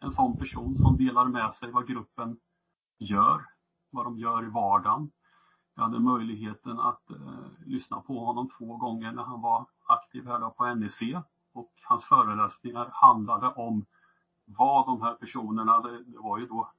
[0.00, 2.36] en sån person som delar med sig vad gruppen
[2.98, 3.44] gör,
[3.90, 5.10] vad de gör i vardagen.
[5.74, 10.50] Jag hade möjligheten att eh, lyssna på honom två gånger när han var aktiv här
[10.50, 11.00] på NEC
[11.52, 13.86] och hans föreläsningar handlade om
[14.44, 16.70] vad de här personerna, det, det var ju då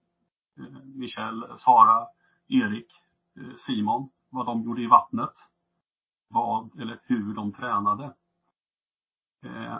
[0.57, 2.07] eh, Michel, Sara,
[2.47, 2.91] Erik,
[3.35, 5.33] eh, Simon, vad de gjorde i vattnet.
[6.27, 8.13] Vad, eller hur de tränade.
[9.43, 9.77] Eh,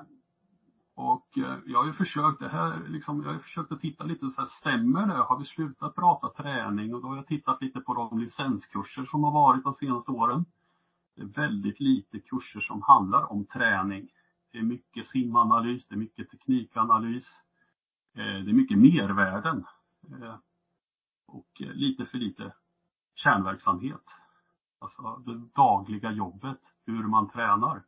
[1.02, 4.30] och eh, jag har ju försökt, det här liksom, jag har försökt att titta lite
[4.30, 5.14] så här, stämmer det?
[5.14, 6.96] Har vi slutat prata träning?
[6.96, 10.46] Och då har jag tittat lite på de licenskurser som har varit de senaste åren.
[11.16, 14.10] Det är väldigt lite kurser som handlar om träning.
[14.52, 17.26] Det är mycket simanalys, det är mycket teknikanalys.
[18.14, 19.66] Eh, det är mycket mervärden.
[20.12, 20.36] Eh,
[21.28, 22.54] och lite för lite
[23.16, 24.06] kärnverksamhet.
[24.80, 27.84] Alltså det dagliga jobbet, hur man tränar.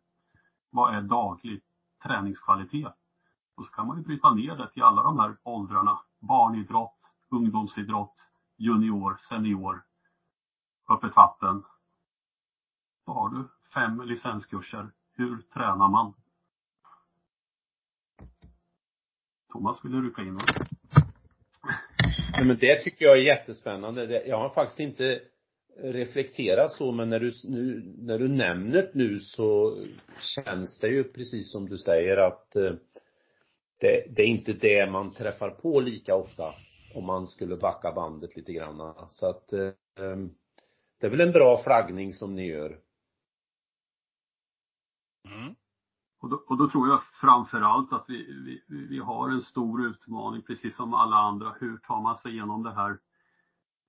[0.69, 1.61] Vad är daglig
[2.03, 2.93] träningskvalitet?
[3.55, 5.99] Och så kan man ju bryta ner det till alla de här åldrarna.
[6.19, 8.13] Barnidrott, ungdomsidrott,
[8.57, 9.83] junior, senior,
[10.89, 11.63] öppet vatten.
[13.05, 14.91] Då har du fem licenskurser.
[15.15, 16.13] Hur tränar man?
[19.51, 20.39] Thomas, vill du rycka in?
[22.31, 24.27] Nej, men det tycker jag är jättespännande.
[24.27, 25.21] Jag har faktiskt inte
[25.77, 29.77] reflekterat så, men när du, nu, när du nämner det nu så
[30.19, 32.73] känns det ju precis som du säger att eh,
[33.83, 36.53] det, det är inte det man träffar på lika ofta
[36.95, 38.93] om man skulle backa bandet lite grann.
[39.09, 39.69] Så att eh,
[40.99, 42.79] det är väl en bra flaggning som ni gör.
[45.27, 45.55] Mm.
[46.21, 48.25] Och då, och då tror jag framför allt att vi,
[48.67, 51.55] vi, vi har en stor utmaning, precis som alla andra.
[51.59, 52.99] Hur tar man sig igenom det här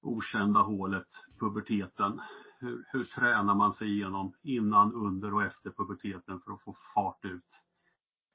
[0.02, 2.20] okända hålet, puberteten?
[2.58, 7.24] Hur, hur tränar man sig igenom innan, under och efter puberteten för att få fart
[7.24, 7.50] ut?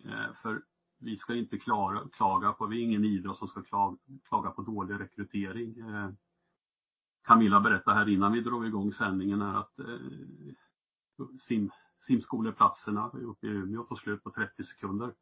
[0.05, 0.61] Eh, för
[0.99, 3.97] vi ska inte klara, klaga på, vi är ingen idrott som ska klaga,
[4.29, 5.79] klaga på dålig rekrytering.
[5.79, 6.09] Eh,
[7.21, 11.71] Camilla berättade här innan vi drog igång sändningen här att eh, sim,
[12.07, 15.13] simskoleplatserna uppe i Umeå tog slut på 30 sekunder.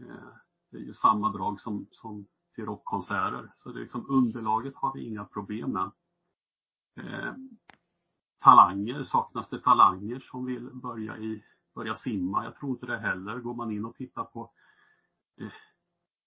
[0.00, 0.28] Eh,
[0.70, 3.52] det är ju samma drag som, som till rockkonserter.
[3.62, 5.90] Så det är liksom underlaget har vi inga problem med.
[6.96, 7.34] Eh,
[8.38, 12.44] talanger, saknas det talanger som vill börja i börja simma?
[12.44, 13.38] Jag tror inte det heller.
[13.38, 14.50] Går man in och tittar på
[15.40, 15.52] eh,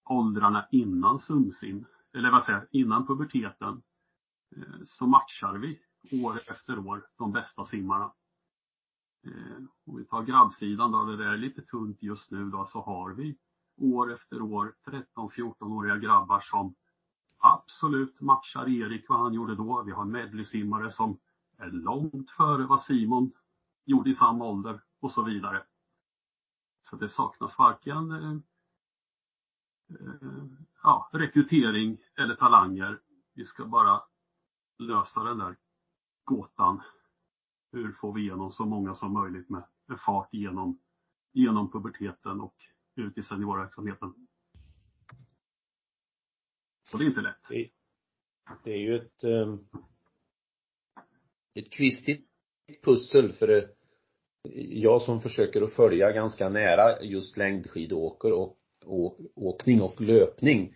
[0.05, 3.81] åldrarna innan sumsin, eller vad säger jag, innan puberteten,
[4.55, 5.79] eh, så matchar vi
[6.23, 8.13] år efter år de bästa simmarna.
[9.23, 13.13] Eh, om vi tar grabbsidan då, det är lite tunt just nu då, så har
[13.13, 13.37] vi
[13.77, 16.75] år efter år 13-14-åriga grabbar som
[17.37, 19.83] absolut matchar Erik vad han gjorde då.
[19.83, 21.17] Vi har medleysimmare som
[21.57, 23.31] är långt före vad Simon
[23.85, 25.63] gjorde i samma ålder och så vidare.
[26.89, 28.37] Så det saknas varken eh,
[29.99, 30.45] Eh,
[30.83, 32.99] ja, rekrytering eller talanger.
[33.33, 34.03] Vi ska bara
[34.79, 35.55] lösa den där
[36.23, 36.81] gåtan.
[37.71, 39.63] Hur får vi igenom så många som möjligt med
[40.05, 40.79] fart genom,
[41.31, 42.55] genom puberteten och
[42.95, 44.27] ut i seniorverksamheten.
[46.93, 47.47] Och det är inte lätt.
[47.49, 47.69] Det,
[48.63, 49.67] det är ju ett, um,
[51.53, 52.29] ett kvistigt
[52.83, 53.69] pussel för det,
[54.69, 58.57] jag som försöker att följa ganska nära just längdskidåker och,
[58.91, 60.73] och åkning och löpning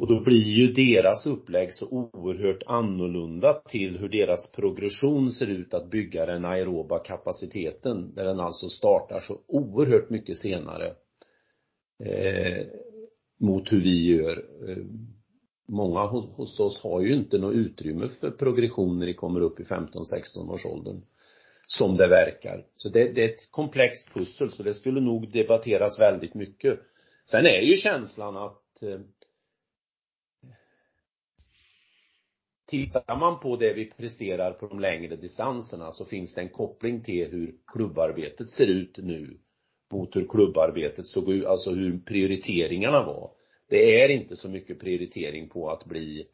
[0.00, 5.74] och då blir ju deras upplägg så oerhört annorlunda till hur deras progression ser ut
[5.74, 10.94] att bygga den aeroba kapaciteten, där den alltså startar så oerhört mycket senare
[12.04, 12.66] eh,
[13.40, 14.44] mot hur vi gör.
[14.68, 14.84] Eh,
[15.68, 19.60] många hos, hos oss har ju inte något utrymme för progression när de kommer upp
[19.60, 21.02] i 15-16 års åldern
[21.66, 22.66] som det verkar.
[22.76, 26.80] Så det, det är ett komplext pussel, så det skulle nog debatteras väldigt mycket.
[27.30, 29.00] Sen är ju känslan att eh,
[32.66, 37.02] Tittar man på det vi presterar på de längre distanserna så finns det en koppling
[37.02, 39.38] till hur klubbarbetet ser ut nu
[39.92, 43.30] mot hur klubbarbetet såg ut, alltså hur prioriteringarna var.
[43.68, 46.26] det är inte så mycket prioritering på att bli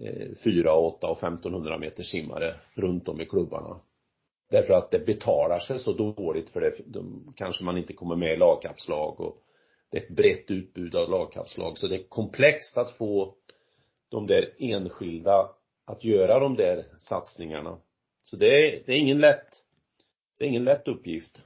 [0.00, 3.80] eh, 4, 8 och 1500 meter simmare runt om i klubbarna.
[4.50, 8.32] Därför att det betalar sig så dåligt för det, de, kanske man inte kommer med
[8.32, 9.42] i lagkapslag och
[9.90, 13.34] det är ett brett utbud av lagkapslag så det är komplext att få
[14.08, 15.50] de där enskilda
[15.84, 17.78] att göra de där satsningarna.
[18.22, 19.48] Så det är, det är ingen lätt,
[20.38, 21.42] det är ingen lätt uppgift.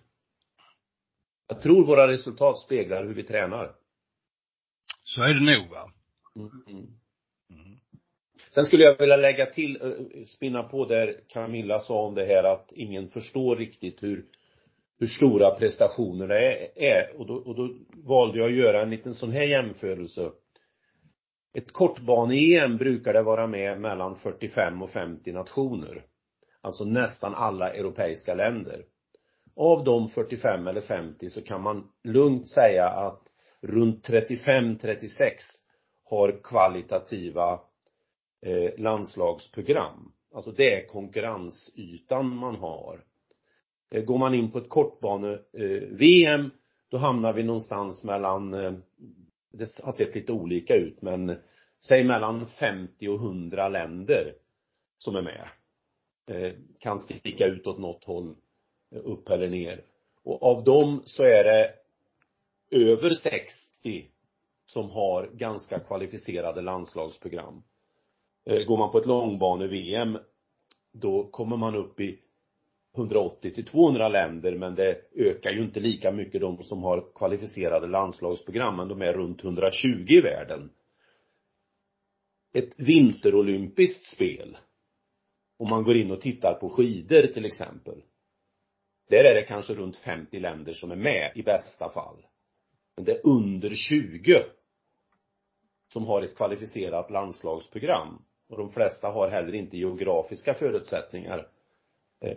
[1.48, 3.74] Jag tror våra resultat speglar hur vi tränar.
[5.04, 5.92] Så är det nog va?
[6.36, 6.50] Mm.
[6.70, 7.80] Mm.
[8.50, 12.44] Sen skulle jag vilja lägga till, eh, spinna på där Camilla sa om det här
[12.44, 14.26] att ingen förstår riktigt hur,
[14.98, 17.16] hur stora prestationerna är, är.
[17.18, 20.30] Och, då, och då valde jag att göra en liten sån här jämförelse.
[21.54, 26.04] Ett kortbane-EM brukar det vara med mellan 45 och 50 nationer.
[26.60, 28.84] Alltså nästan alla europeiska länder.
[29.56, 33.22] Av de 45 eller 50 så kan man lugnt säga att
[33.60, 35.08] runt 35-36
[36.04, 37.60] har kvalitativa
[38.46, 40.12] eh, landslagsprogram.
[40.34, 43.04] Alltså det är konkurrensytan man har.
[43.94, 46.46] Eh, går man in på ett kortbane-VM, eh,
[46.88, 48.72] då hamnar vi någonstans mellan, eh,
[49.52, 51.36] det har sett lite olika ut, men
[51.88, 54.34] säg mellan 50 och 100 länder
[54.98, 55.48] som är med.
[56.78, 58.34] Kan sticka ut åt något håll,
[58.90, 59.84] upp eller ner.
[60.22, 61.74] Och av dem så är det
[62.70, 64.08] över 60
[64.64, 67.62] som har ganska kvalificerade landslagsprogram.
[68.66, 70.18] Går man på ett långbane-VM,
[70.92, 72.23] då kommer man upp i
[72.96, 77.86] 180 till 200 länder, men det ökar ju inte lika mycket de som har kvalificerade
[77.86, 80.70] landslagsprogram, men de är runt 120 i världen.
[82.52, 84.56] Ett vinterolympiskt spel,
[85.58, 88.02] om man går in och tittar på skidor till exempel,
[89.08, 92.26] där är det kanske runt 50 länder som är med i bästa fall.
[92.96, 94.44] Men det är under 20
[95.92, 98.24] som har ett kvalificerat landslagsprogram.
[98.48, 101.48] Och de flesta har heller inte geografiska förutsättningar.
[102.20, 102.36] Eh,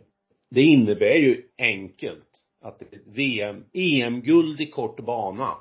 [0.49, 5.57] det innebär ju enkelt att ett VM, EM-guld i kort bana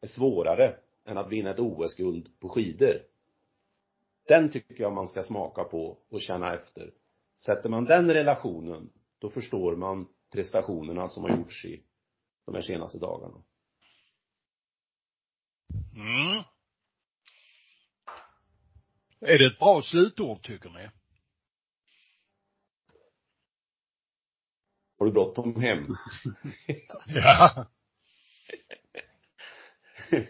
[0.00, 3.02] är svårare än att vinna ett OS-guld på skidor.
[4.28, 6.92] Den tycker jag man ska smaka på och känna efter.
[7.36, 11.82] Sätter man den relationen, då förstår man prestationerna som har gjorts i
[12.46, 13.42] de här senaste dagarna.
[15.94, 16.42] Mm.
[19.20, 20.88] Är det ett bra slutord tycker ni?
[25.00, 25.86] Har du bråttom hem?
[27.06, 27.66] ja.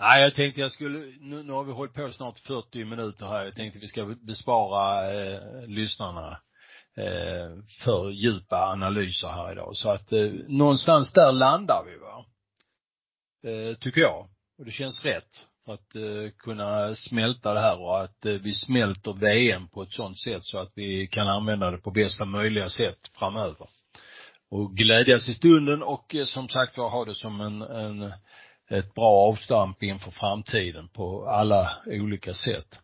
[0.00, 3.44] Nej, jag tänkte jag skulle, nu, nu har vi hållit på snart 40 minuter här.
[3.44, 6.40] Jag tänkte vi ska bespara eh, lyssnarna
[6.96, 7.50] eh,
[7.84, 9.76] för djupa analyser här idag.
[9.76, 12.26] Så att eh, någonstans där landar vi va.
[13.52, 14.28] Eh, tycker jag.
[14.58, 18.52] Och det känns rätt för att eh, kunna smälta det här och att eh, vi
[18.52, 22.68] smälter VM på ett sådant sätt så att vi kan använda det på bästa möjliga
[22.68, 23.68] sätt framöver.
[24.50, 28.12] Och glädjas i stunden och eh, som sagt var ha det som en, en
[28.70, 32.80] ett bra avstamp inför framtiden på alla olika sätt.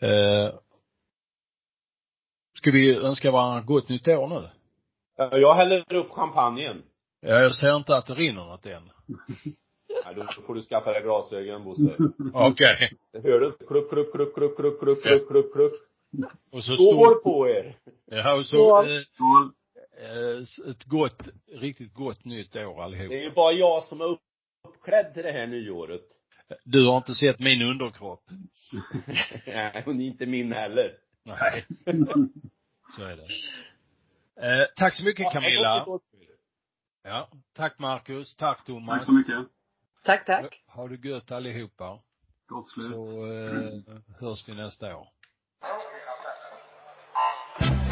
[0.00, 0.54] Eh,
[2.58, 4.48] ska vi önska varandra gott nytt år nu?
[5.16, 6.82] Jag häller upp champagnen.
[7.20, 8.82] Ja, jag ser inte att det rinner något än.
[10.04, 11.96] Nej, då får du skaffa dig glasögon, Bosse.
[12.34, 12.90] Okej.
[13.12, 13.22] Okay.
[13.22, 13.52] Hör du?
[13.52, 15.72] Kluck, kluck, kluck, kluck, kluck, kluck, kluck, kluck, kluck.
[16.52, 17.76] Och så Skål på er!
[18.06, 18.96] Ja, och så, eh,
[19.96, 23.08] eh, ett gott, riktigt gott nytt år allihop.
[23.08, 24.18] Det är ju bara jag som är
[24.68, 26.04] uppklädd till det här nyåret.
[26.64, 28.24] Du har inte sett min underkropp?
[29.46, 30.96] Nej, och inte min heller.
[31.24, 31.66] Nej.
[32.96, 33.26] Så är det.
[34.36, 35.86] Eh, tack så mycket Camilla.
[37.02, 38.98] Ja, tack Marcus, tack Thomas.
[38.98, 39.36] Tack så mycket.
[40.04, 40.62] Tack, tack.
[40.66, 41.98] Ha det gött allihopa.
[42.48, 42.92] Gott slut.
[42.92, 45.06] Så eh, hörs vi nästa år.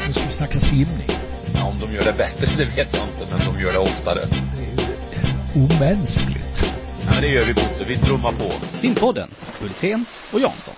[0.07, 1.07] Nu ska vi snacka simning.
[1.53, 4.25] Ja, om de gör det bättre, det vet jag inte, men de gör det oftare.
[4.25, 6.57] Det är omänskligt.
[7.05, 8.77] Ja, men det gör vi Bosse, vi trummar på.
[8.77, 10.75] Simpodden, Hultén och Jansson.